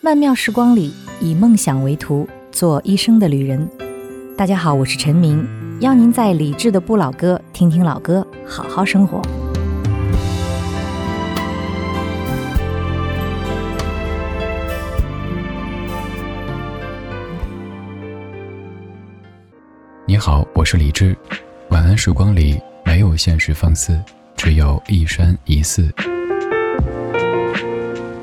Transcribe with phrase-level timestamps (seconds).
[0.00, 3.68] 曼妙时光里，以梦想为途，做一生的旅人。
[4.36, 5.44] 大家好，我是陈明，
[5.80, 9.20] 邀您在理智的不老歌听听老歌，好好生活。
[20.06, 21.16] 你好，我是李志。
[21.70, 24.00] 晚安时光里没有现实放肆，
[24.36, 25.92] 只有一山一寺。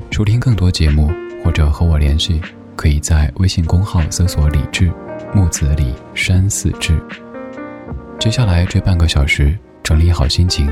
[0.10, 1.12] 收听更多节目。
[1.46, 2.41] 或者和我联系，
[2.75, 4.91] 可以在微信公号搜索“李志
[5.31, 6.99] 木子李山寺志”。
[8.20, 10.67] 接下来这半个小时，整理好心情，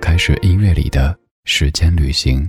[0.00, 2.48] 开始音乐里的时间旅行。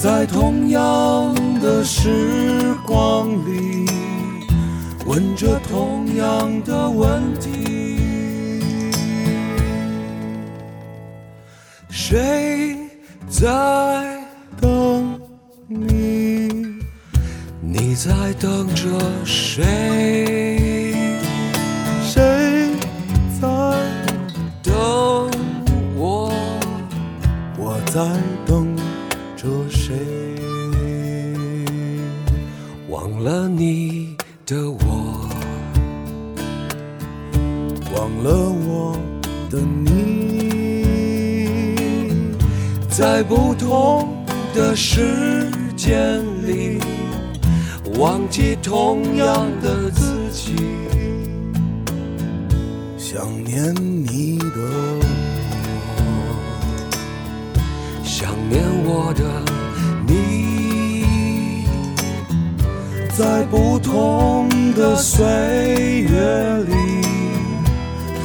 [0.00, 3.84] 在同样的时光里，
[5.04, 7.98] 问着同样的问题：
[11.90, 12.76] 谁
[13.28, 13.42] 在
[14.60, 15.20] 等
[15.66, 16.78] 你？
[17.60, 18.84] 你在等着
[19.24, 20.94] 谁？
[22.04, 22.70] 谁
[23.40, 23.48] 在
[24.62, 25.28] 等
[25.96, 26.32] 我？
[27.58, 28.00] 我在
[42.98, 44.08] 在不同
[44.52, 46.80] 的时间里，
[47.96, 50.56] 忘记同样的自己，
[52.98, 54.48] 想念你的
[54.98, 55.04] 我，
[58.02, 58.36] 想。
[58.50, 59.22] 念我的
[60.04, 61.04] 你，
[63.16, 65.26] 在不同的岁
[66.00, 66.74] 月里，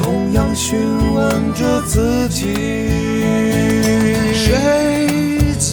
[0.01, 0.79] 同样询
[1.13, 2.53] 问着自己：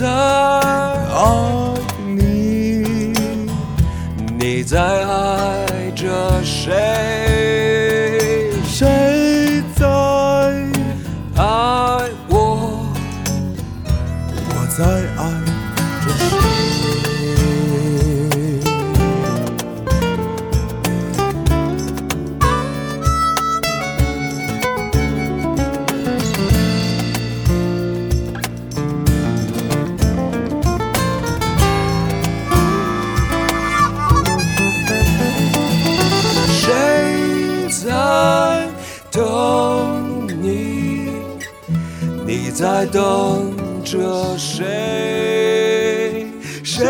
[0.00, 1.74] 在爱
[2.16, 3.12] 你？
[4.38, 7.19] 你在爱着谁？
[43.90, 44.64] 着谁？
[46.62, 46.86] 谁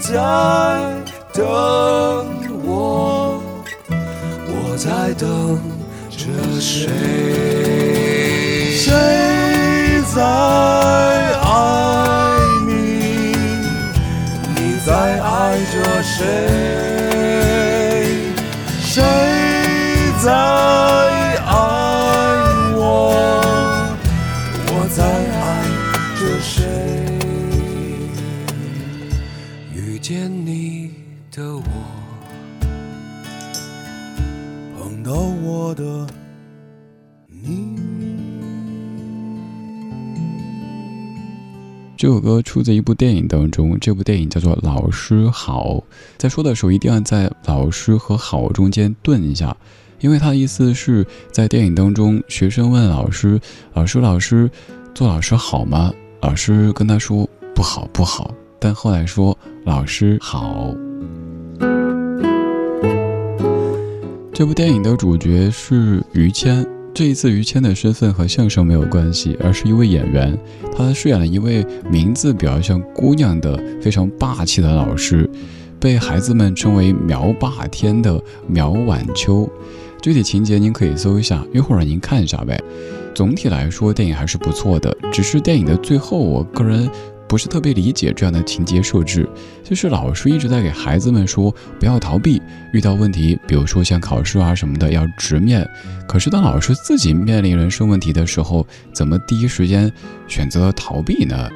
[0.00, 0.12] 在
[1.32, 1.44] 等
[2.64, 3.42] 我？
[4.46, 5.58] 我在等
[6.08, 6.20] 着
[6.60, 6.86] 谁？
[8.76, 8.86] 谁
[10.14, 10.22] 在
[11.42, 13.34] 爱你？
[14.54, 16.47] 你在爱着谁？
[42.42, 45.74] 出自一部电影当中，这部电影叫做《老师好》。
[46.16, 49.56] 在说的时候，一定要在“老师”和“好”中间顿一下，
[50.00, 53.40] 因为他的意思是在电影当中，学生问老师
[53.74, 54.50] ：“老师，老师，
[54.94, 55.92] 做老师好吗？”
[56.22, 60.74] 老师跟他说：“不好，不好。”但后来说：“老师好。”
[64.32, 66.77] 这部电影的主角是于谦。
[66.98, 70.36] 这一次，于谦的身份和相声没有关系，而是一位演员。
[70.76, 75.30] 他饰演了一位名字比较像姑娘的非常霸气的老师，
[75.78, 79.48] 被孩子们称为“苗霸天”的苗晚秋。
[80.02, 82.60] 具体情节您可以搜一下，一会儿您看一下呗。
[83.14, 86.90] 总体来说电影还是不错的，只是电影的最后，我个人。
[87.28, 89.28] 不是特别理解这样的情节设置，
[89.62, 92.40] 就是老师一直在给孩子们说不要逃避，
[92.72, 95.68] 遇到问题，比如说像考试啊什么的要直面。
[96.08, 99.92] 可是当老师自己面临人生问题的时候，怎么第一时间
[100.26, 101.48] 选择逃避呢？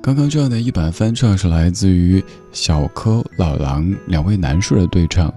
[0.00, 5.32] 刚刚这样的一版翻唱是来自于小柯、老狼两位男士的对唱。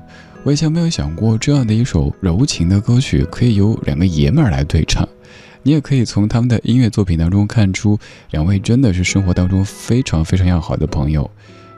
[0.45, 5.03] 我以前没有想过，这样的一首柔情的歌曲可以由两个爷们儿来对唱。
[5.63, 7.97] 你也可以从他们的音乐作品当中看出，
[8.29, 11.27] 两位真的是生活当中非常非常要好的朋友。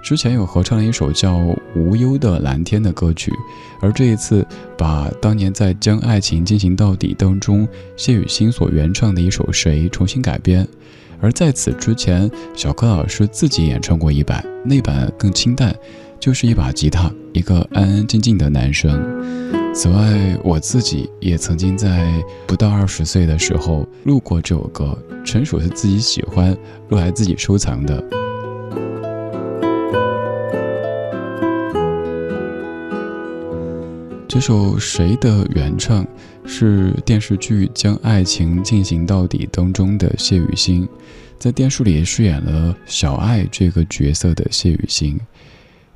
[0.04, 1.38] 之前有合唱了一首叫
[1.78, 3.32] 《无忧的蓝天》的歌曲，
[3.80, 4.46] 而这一次
[4.78, 7.66] 把当年在《将爱情进行到底》当中
[7.96, 10.68] 谢雨欣所原唱的一首《谁》重新改编。
[11.22, 15.74] 而在此之前，小柯老师自己演唱过一版，那版更清淡，
[16.20, 18.92] 就是一把吉他，一个安安静静的男生。
[19.74, 22.12] 此外，我自己也曾经在
[22.48, 26.58] 不到二十岁的时候录过这首歌，纯属是自己喜欢，
[26.90, 28.04] 录来自己收藏的。
[34.28, 36.06] 这首谁的原唱
[36.46, 40.88] 是电视剧《将爱情进行到底》当中的谢雨欣，
[41.40, 45.20] 在电视里饰演了小爱这个角色的谢雨欣。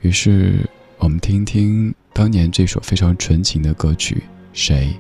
[0.01, 0.67] 于是，
[0.97, 1.93] 我们听听。
[2.11, 4.93] 当年这首非常纯情的歌曲，谁？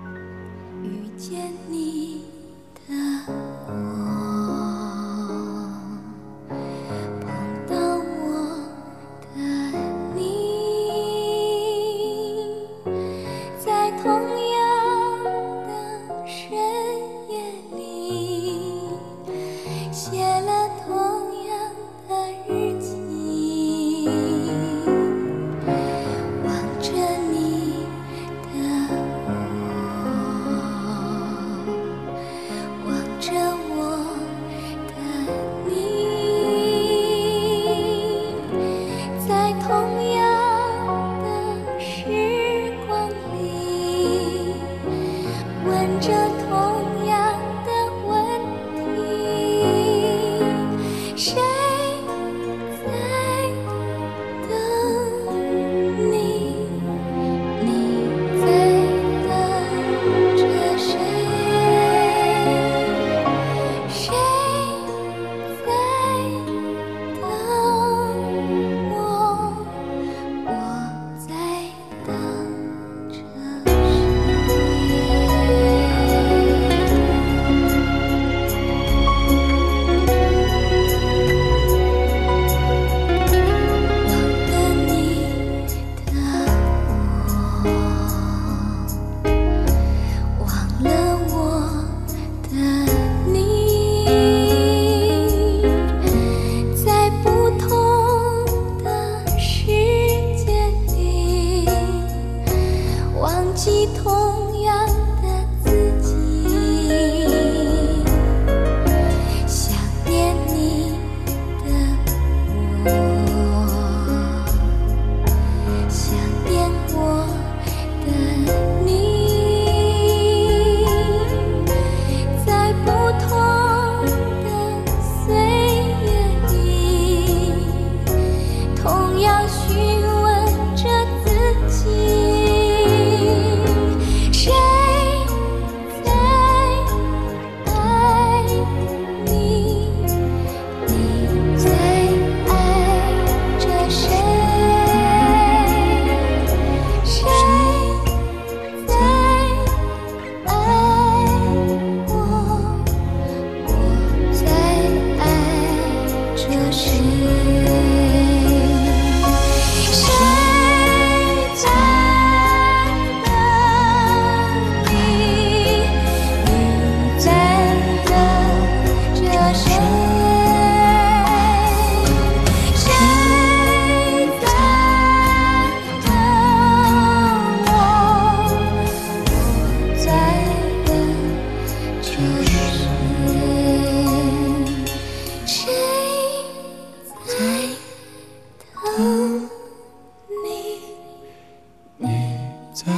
[192.83, 192.91] 在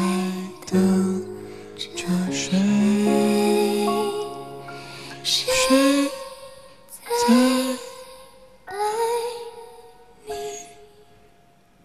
[0.66, 1.22] 等
[1.76, 2.58] 着谁
[5.22, 5.46] 谁
[7.28, 7.34] 在
[8.64, 8.76] 爱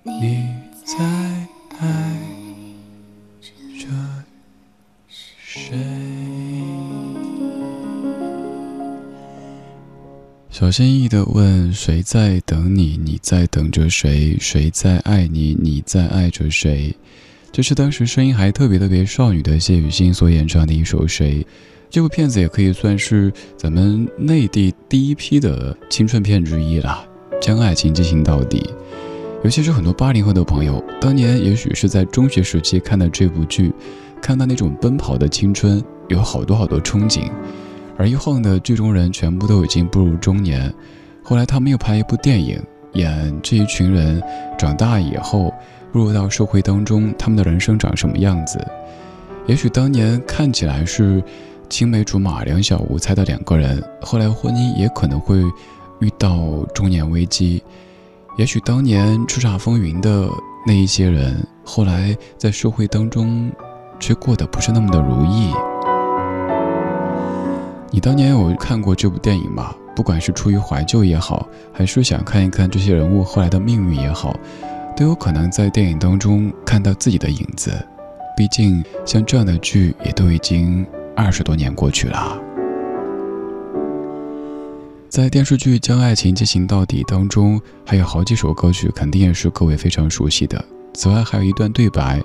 [0.05, 0.49] 你你
[0.85, 1.05] 在
[1.81, 2.17] 爱
[3.51, 3.89] 着
[5.37, 5.77] 谁
[10.51, 16.95] 小心翼翼的问谁在等你你在等着谁谁在爱你你在爱着谁？
[17.51, 21.43] 这是当时声音还特别特别少女的谢雨欣所演唱的一首《谁》。
[21.91, 27.05] 这部片子也可以算是咱们内地第一批的青春片之一了，
[27.41, 28.71] 将爱情进行到底。
[29.43, 33.73] 尤其是很多八零后的朋友，当年也许是在中学时期看的这部剧，
[34.21, 37.31] 看到那种奔跑的青春，有好多好多憧憬。
[37.97, 40.73] 而一晃的剧中人全部都已经步入中年，
[41.23, 42.63] 后来他们又拍一部电影，
[42.95, 44.23] 演这一群人
[44.57, 45.53] 长大以后，
[45.93, 48.59] 步入到社会当中，他们的人生长什么样子？
[49.47, 51.23] 也许当年看起来是
[51.69, 55.39] 青梅竹马、两小无猜的两个人，后来婚姻也可能会
[56.01, 57.63] 遇到中年危机。
[58.37, 60.29] 也许当年叱咤风云的
[60.67, 63.51] 那一些人，后来在社会当中
[63.99, 65.51] 却过得不是那么的如意。
[67.91, 69.75] 你当年有看过这部电影吗？
[69.99, 74.39] 不管是出于怀旧也好，还是想看一看这些人物后来的命运也好，
[74.97, 77.73] 都有可能在电影当中看到自己的影子。
[78.37, 80.87] 毕竟像这样的剧也都已经
[81.17, 82.39] 二十多年过去了。
[85.09, 90.65] 在电视剧《将爱情进行到底》当中，还有好几首歌曲，肯定也是各位非常熟悉的。
[90.95, 92.23] 此外，还有一段对白，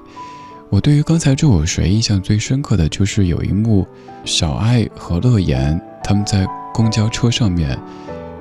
[0.74, 3.88] 我对于刚才这首谁印象最深刻的就是有一幕，
[4.26, 7.80] 小爱和乐言他们在公交车上面，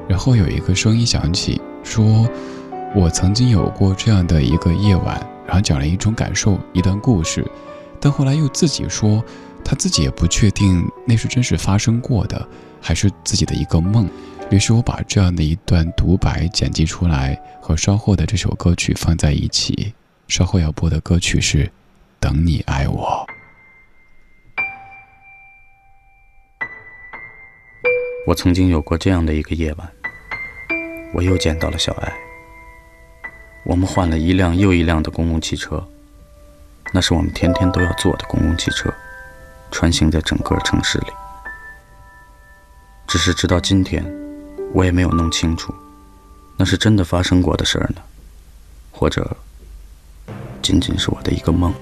[0.09, 2.27] 然后有一个声音响起，说
[2.97, 7.47] ：“我曾经有过这样的一个夜晚。”然后讲了一种感受，一段故事，
[8.01, 9.23] 但后来又自己说，
[9.63, 12.49] 他自己也不确定那是真实发生过的，
[12.81, 14.09] 还是自己的一个梦。
[14.51, 19.93] 于是我把这样的一段独白剪辑出来，和稍后的这首歌曲放在一起。
[20.29, 21.67] 稍后要播的歌曲是
[22.23, 23.27] 《等你爱我》。
[28.29, 29.93] 我曾经有过这样的一个夜晚，
[31.13, 32.13] 我又见到了小爱。
[33.65, 35.85] 我们换了一辆又一辆的公共汽车，
[36.93, 38.89] 那是我们天天都要坐的公共汽车，
[39.73, 41.09] 穿行在整个城市里。
[43.09, 44.05] 只是直到今天。
[44.73, 45.75] 我也没有弄清楚，
[46.57, 48.01] 那是真的发生过的事儿呢，
[48.91, 49.37] 或者
[50.63, 51.75] 仅仅是我的一个梦。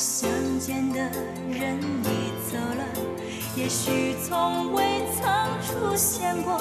[0.00, 0.98] 想见的
[1.50, 2.84] 人已走了
[3.54, 4.82] 也许从未
[5.14, 5.30] 曾
[5.60, 6.58] 出现过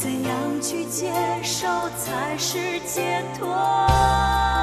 [0.00, 4.53] 怎样去接受才是解脱？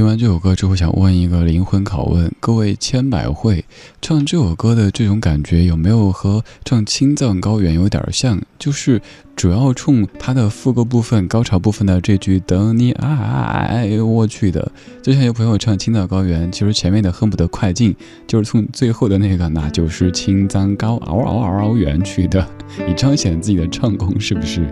[0.00, 3.62] 听完这首歌之后，想问一个灵魂拷问：各位千百惠，
[4.00, 8.40] 唱这首歌的这种感觉有没有和唱《青藏高原》有点像？
[8.58, 9.02] 就是
[9.36, 14.72] 主要冲它的副歌部分、高潮部分的这句“等你爱我”去的。
[15.02, 17.94] 就像有朋友唱《青藏高原》，其实前面的恨不得快进，
[18.26, 22.48] 就是从最后的那个，那就是青藏高嗷嗷嗷原去的，
[22.88, 24.66] 以彰显自己的唱功，是不是？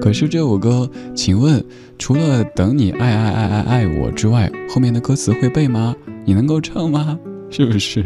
[0.00, 1.64] 可是这首歌，请问？
[1.98, 5.94] 除了等你爱爱爱爱爱我之外，后面的歌词会背吗？
[6.24, 7.18] 你能够唱吗？
[7.50, 8.04] 是不是？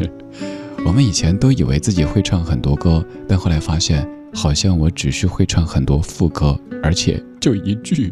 [0.85, 8.11] 我们以前都以为自己会唱很多歌，但后来发现，好像我只是会唱很多副歌，而且就一句。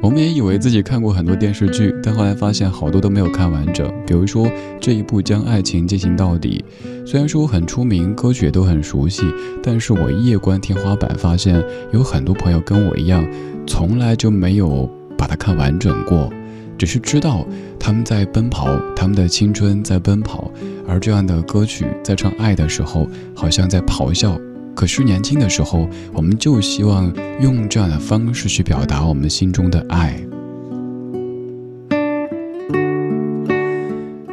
[0.00, 3.92] 我们也以为自己看过很多电视剧，但后来发现好多都没有看完整。
[4.06, 4.48] 比如说
[4.80, 6.64] 这一部《将爱情进行到底》，
[7.06, 9.22] 虽然说很出名，歌曲也都很熟悉，
[9.62, 13.28] 但是我夜观天花板发现，有很多朋友跟我一样，
[13.66, 14.88] 从来就没有
[15.18, 16.32] 把它看完整过，
[16.78, 17.44] 只是知道
[17.78, 20.50] 他们在奔跑，他们的青春在奔跑，
[20.86, 24.38] 而这样的歌曲在唱爱的时候，好像在咆哮。
[24.76, 30.14] 可是年轻的时候，我们就希望用这样的方式去表达我们心中的爱。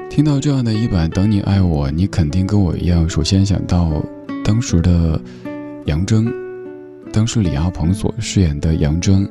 [0.08, 3.92] 听到这样的一版《等你爱我》，你肯定跟我一样，首先想到
[4.46, 5.20] 当时的
[5.86, 6.32] 杨铮，
[7.12, 9.28] 当时李亚鹏所饰演的杨铮，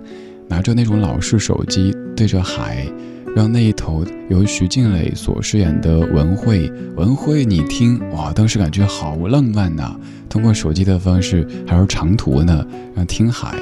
[0.54, 2.86] 拿着那种老式手机对着海。
[3.34, 9.96] 让那一头由徐静蕾所饰演的文慧，文慧，你听哇，当时感觉好浪漫呐！
[10.28, 12.64] 通过手机的方式，还是长途呢，
[12.94, 13.56] 让听海，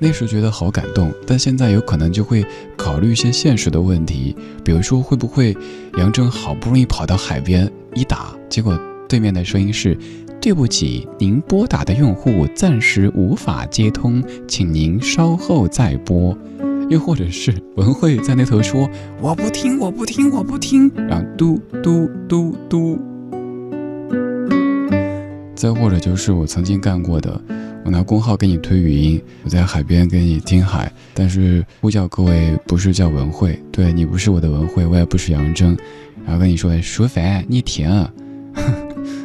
[0.00, 1.12] 那时觉得好感动。
[1.24, 2.44] 但现在有可能就会
[2.76, 4.34] 考虑一些现实的问题，
[4.64, 5.56] 比如说会不会
[5.96, 8.76] 杨铮好不容易跑到海边一打，结果
[9.08, 9.96] 对面的声音是：
[10.40, 16.36] 对不起，您拨打的用户暂时无法接通，请您稍后再拨。
[16.88, 18.88] 又或者是文慧在那头说
[19.20, 22.96] 我不听我不听我不听，然后嘟嘟嘟嘟。
[25.56, 27.40] 再或者就是我曾经干过的，
[27.84, 35.76] 我拿工号给你推语音，我在海边给你听海，但是呼叫各位不是叫文慧，对你不是我的文慧，我也不是杨铮，
[36.24, 37.88] 然后跟你说淑芬你停，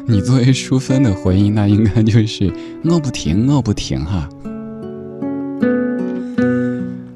[0.07, 2.51] 你作为淑芬的回应，那应该就是
[2.83, 4.27] 我不停我不停哈。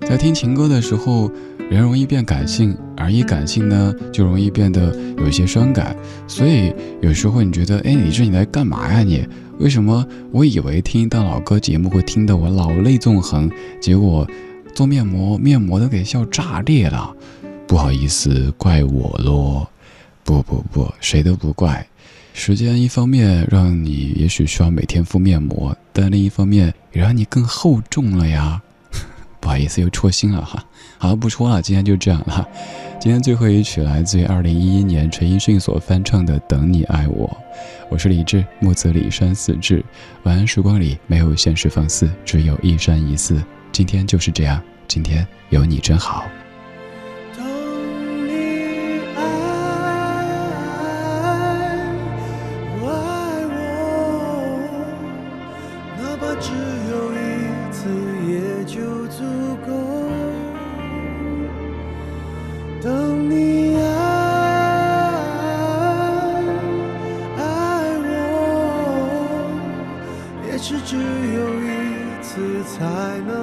[0.02, 1.30] 在听情歌的时候，
[1.70, 5.96] 人容易变感性，而一感性呢，就容易变得有些伤感。
[6.28, 9.00] 所以有时候你觉得，哎，李志你在干嘛呀？
[9.02, 10.06] 你为什么？
[10.32, 13.50] 我以为听一档老歌节目会听得我老泪纵横，
[13.82, 14.28] 结果
[14.74, 17.14] 做面膜，面膜都给笑炸裂了。
[17.68, 19.68] 不好意思，怪我咯。
[20.24, 21.86] 不不不，谁都不怪。
[22.38, 28.62] 时间一方面让你也许需要每天敷面膜，但另一方面也让你更厚重了呀。
[29.40, 30.62] 不好意思，又戳心了哈。
[30.98, 32.46] 好，不戳了，今天就这样了。
[33.00, 37.26] 今天最后一曲来自于二零一一年陈奕迅所翻唱的《等你爱我》。
[37.90, 39.84] 我是李志，木子李山四志。
[40.24, 43.42] 晚安，时光里没有现实放肆，只有一山一寺。
[43.72, 46.26] 今天就是这样，今天有你真好。
[58.66, 59.24] 就足
[59.66, 59.72] 够。
[62.82, 63.82] 等你爱
[67.38, 67.42] 爱
[68.08, 68.14] 我
[70.48, 71.68] 也许只有一
[72.22, 72.76] 次才
[73.26, 73.35] 能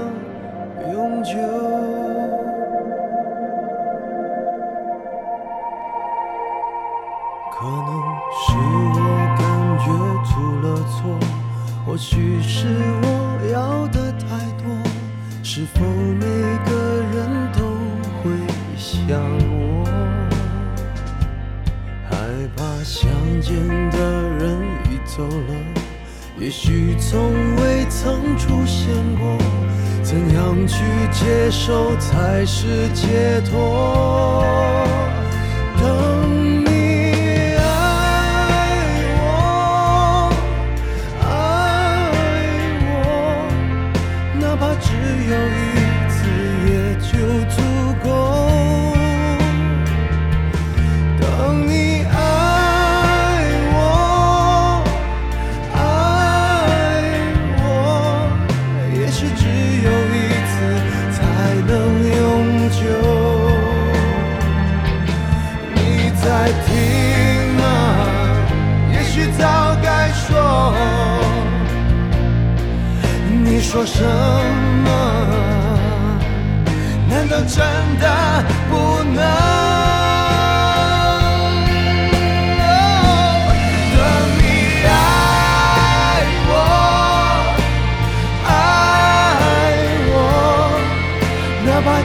[32.43, 33.72] 才是解脱。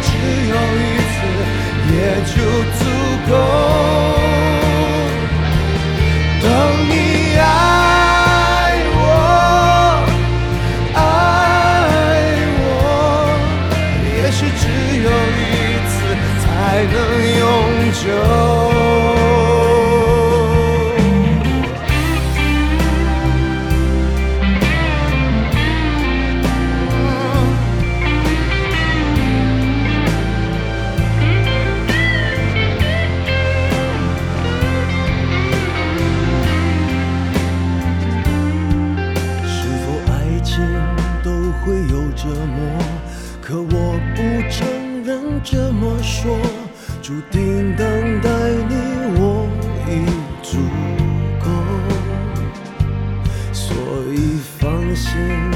[0.02, 0.10] 只
[0.48, 1.18] 有一次
[1.94, 2.36] 也就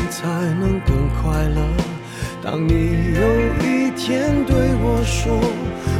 [0.09, 0.27] 才
[0.59, 1.61] 能更快乐。
[2.43, 3.21] 当你有
[3.65, 5.39] 一天对我说，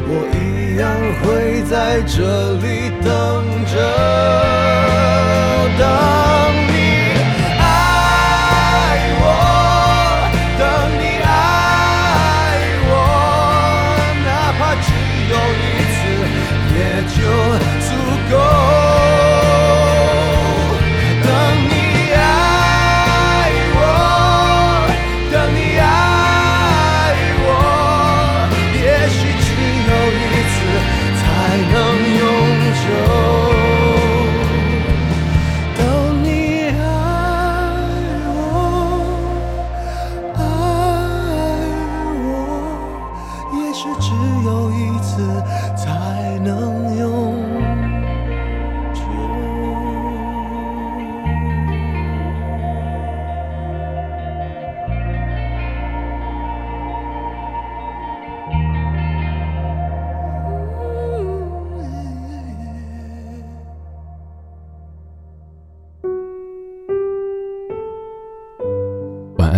[0.07, 0.89] 我一样
[1.21, 3.09] 会在这里等
[3.65, 4.70] 着。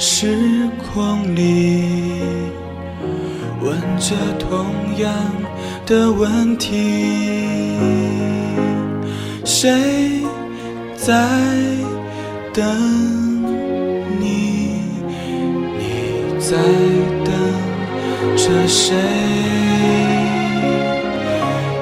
[0.00, 1.82] 时空里，
[3.60, 5.12] 问着同样
[5.86, 7.76] 的问题：
[9.44, 10.22] 谁
[10.96, 11.12] 在
[12.54, 12.64] 等
[14.20, 14.82] 你？
[15.76, 16.56] 你在
[17.24, 17.34] 等
[18.36, 18.94] 着谁？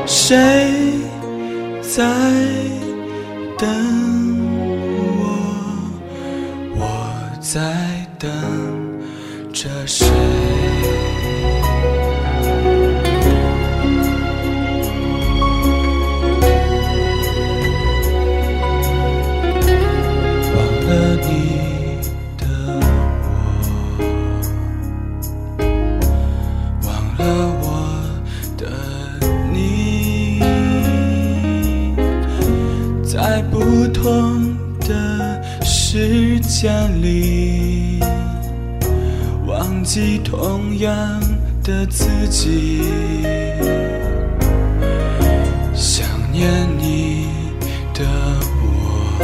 [0.06, 0.32] 谁
[1.82, 2.02] 在
[3.58, 3.68] 等
[5.18, 5.22] 我？
[6.78, 6.82] 我
[7.40, 7.60] 在
[8.26, 8.34] 等
[9.52, 10.04] 着谁？
[20.52, 20.90] 忘了
[21.22, 21.30] 你
[22.36, 22.42] 的
[26.82, 27.22] 我，忘了
[27.62, 27.64] 我
[28.56, 28.62] 的
[29.52, 29.56] 你。
[33.04, 33.14] 在
[33.52, 33.54] 不
[33.94, 34.02] 同
[34.80, 34.90] 的
[35.62, 36.66] 时间
[37.00, 37.75] 里，
[40.22, 40.92] 同样
[41.64, 42.82] 的自己，
[45.72, 47.28] 想念你
[47.94, 48.04] 的
[48.60, 49.18] 我，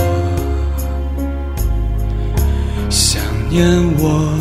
[2.89, 4.35] 想念我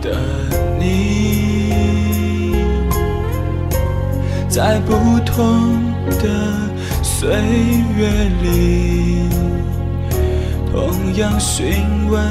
[0.00, 0.16] 的
[0.78, 2.54] 你，
[4.48, 5.82] 在不同
[6.22, 6.24] 的
[7.02, 7.28] 岁
[7.98, 8.08] 月
[8.40, 9.28] 里，
[10.70, 12.22] 同样询问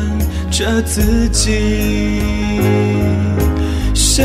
[0.58, 2.22] 着自己，
[3.94, 4.24] 谁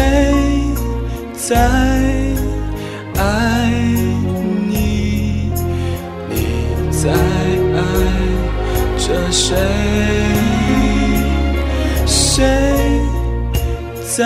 [1.35, 1.57] 在
[3.17, 3.69] 爱
[4.69, 5.51] 你？
[6.29, 6.37] 你
[6.93, 7.83] 在爱
[8.97, 9.57] 着谁？
[12.07, 12.47] 谁
[14.17, 14.25] 在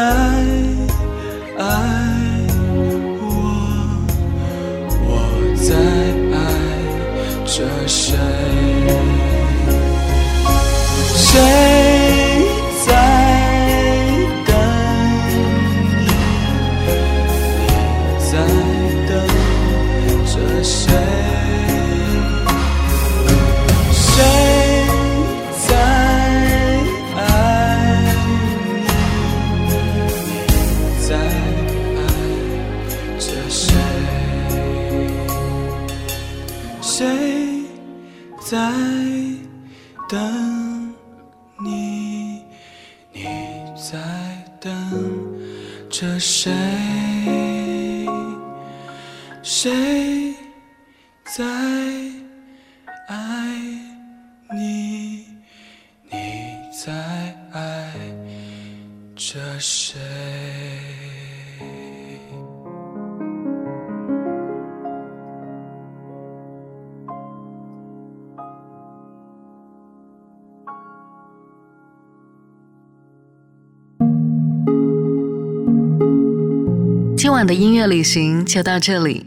[1.56, 1.64] 爱
[3.22, 3.24] 我？
[5.08, 5.10] 我
[5.56, 5.74] 在
[6.36, 6.38] 爱
[7.46, 7.56] 着
[7.88, 8.43] 谁？
[51.36, 51.44] 在
[53.08, 53.16] 爱
[54.52, 55.24] 你？
[56.08, 56.18] 你
[56.70, 56.92] 在
[57.50, 57.92] 爱
[59.16, 59.98] 着谁？
[77.16, 79.26] 今晚的音乐旅行就到这里，